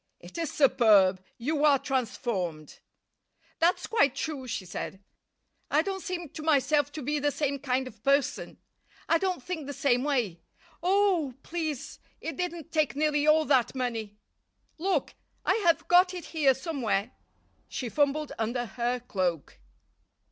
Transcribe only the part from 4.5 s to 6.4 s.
said. "I don't seem